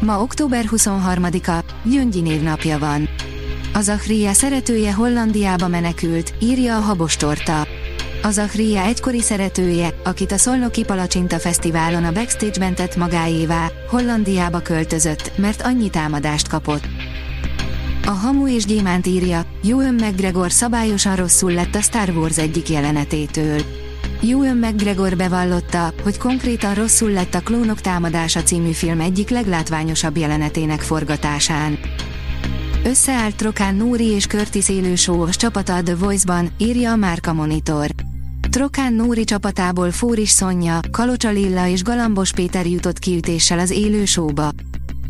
[0.00, 3.08] Ma október 23-a, Gyöngyi névnapja van.
[3.72, 7.66] Az Achria szeretője Hollandiába menekült, írja a Habostorta.
[8.22, 15.32] Az Achria egykori szeretője, akit a Szolnoki Palacsinta Fesztiválon a backstage-ben tett magáévá, Hollandiába költözött,
[15.36, 16.84] mert annyi támadást kapott.
[18.06, 23.60] A Hamu és Gyémánt írja, Ewan McGregor szabályosan rosszul lett a Star Wars egyik jelenetétől.
[24.22, 30.80] Ewan McGregor bevallotta, hogy konkrétan rosszul lett a Klónok támadása című film egyik leglátványosabb jelenetének
[30.80, 31.78] forgatásán.
[32.84, 37.90] Összeállt Trokán Nóri és Curtis élő show csapata a The Voice-ban, írja a Márka Monitor.
[38.50, 44.50] Trokán Nóri csapatából Fóris Szonya, Kalocsa Lilla és Galambos Péter jutott kiütéssel az élő showba.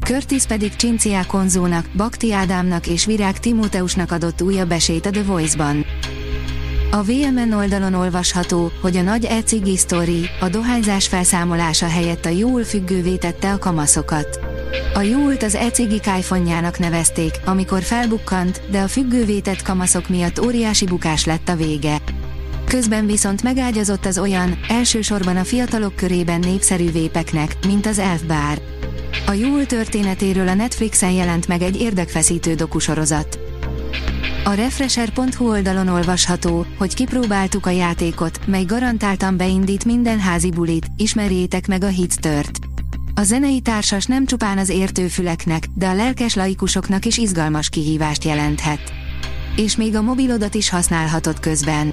[0.00, 5.84] Curtis pedig Csinciá Konzónak, Bakti Ádámnak és Virág Timóteusnak adott újabb esélyt a The Voice-ban.
[6.94, 9.42] A VMN oldalon olvasható, hogy a nagy e
[9.74, 14.40] sztori, a dohányzás felszámolása helyett a jól függővé tette a kamaszokat.
[14.94, 15.70] A júlt az e
[16.02, 21.96] kájfonjának nevezték, amikor felbukkant, de a függővé tett kamaszok miatt óriási bukás lett a vége.
[22.68, 28.62] Közben viszont megágyazott az olyan, elsősorban a fiatalok körében népszerű vépeknek, mint az Elf Bar.
[29.26, 33.43] A Júl történetéről a Netflixen jelent meg egy érdekfeszítő dokusorozat.
[34.46, 41.66] A Refresher.hu oldalon olvasható, hogy kipróbáltuk a játékot, mely garantáltan beindít minden házi bulit, ismerjétek
[41.66, 42.58] meg a Hitstört.
[43.14, 48.92] A zenei társas nem csupán az értőfüleknek, de a lelkes laikusoknak is izgalmas kihívást jelenthet.
[49.56, 51.92] És még a mobilodat is használhatod közben.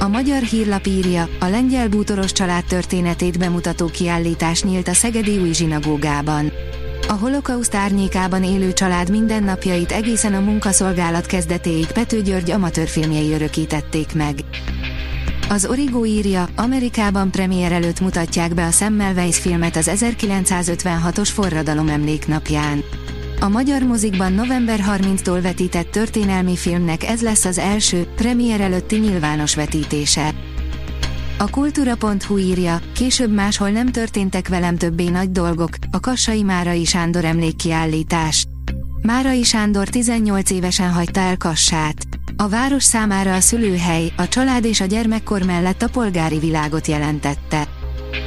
[0.00, 5.52] A magyar hírlap írja, a lengyel bútoros család történetét bemutató kiállítás nyílt a Szegedi új
[5.52, 6.52] zsinagógában.
[7.08, 14.44] A holokauszt árnyékában élő család mindennapjait egészen a munkaszolgálat kezdetéig Pető György amatőrfilmjei örökítették meg.
[15.48, 22.84] Az Origo írja, Amerikában premier előtt mutatják be a Semmelweis filmet az 1956-os forradalom emléknapján.
[23.40, 29.54] A magyar mozikban november 30-tól vetített történelmi filmnek ez lesz az első, premier előtti nyilvános
[29.54, 30.34] vetítése.
[31.38, 37.24] A kultúra.hu írja, később máshol nem történtek velem többé nagy dolgok, a Kassai Márai Sándor
[37.24, 38.46] emlékkiállítás.
[39.02, 41.96] Márai Sándor 18 évesen hagyta el Kassát.
[42.36, 47.68] A város számára a szülőhely, a család és a gyermekkor mellett a polgári világot jelentette.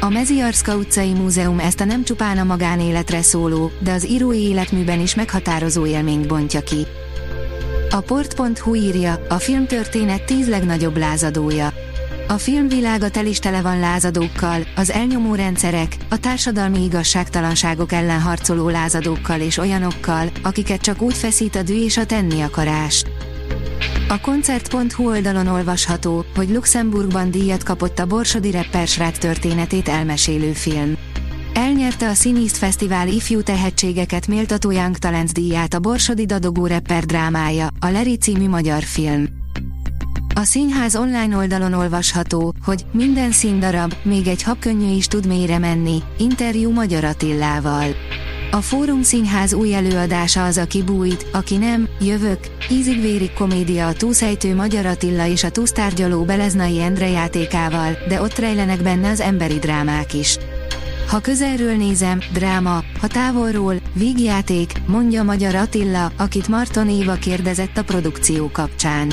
[0.00, 5.00] A Meziarszka utcai múzeum ezt a nem csupán a magánéletre szóló, de az írói életműben
[5.00, 6.86] is meghatározó élményt bontja ki.
[7.90, 11.72] A port.hu írja, a filmtörténet tíz legnagyobb lázadója.
[12.32, 18.68] A filmvilága tel is tele van lázadókkal, az elnyomó rendszerek, a társadalmi igazságtalanságok ellen harcoló
[18.68, 23.04] lázadókkal és olyanokkal, akiket csak úgy feszít a dű és a tenni akarás.
[24.08, 30.96] A koncert.hu oldalon olvasható, hogy Luxemburgban díjat kapott a Borsodi rappersrát történetét elmesélő film.
[31.54, 37.68] Elnyerte a Színészt Fesztivál ifjú tehetségeket méltató Young Talents díját a Borsodi Dadogó rapper drámája,
[37.78, 39.41] a Leri című magyar film.
[40.34, 46.02] A színház online oldalon olvasható, hogy minden színdarab, még egy habkönnyű is tud mélyre menni,
[46.18, 47.86] interjú Magyar Attillával.
[48.50, 52.38] A Fórum Színház új előadása az, aki bújt, aki nem, jövök,
[52.70, 58.82] ízig-vérig komédia a túlszejtő Magyar Attila és a túsztárgyaló Beleznai Endre játékával, de ott rejlenek
[58.82, 60.38] benne az emberi drámák is.
[61.08, 67.84] Ha közelről nézem, dráma, ha távolról, vígjáték, mondja Magyar Attila, akit Marton Éva kérdezett a
[67.84, 69.12] produkció kapcsán.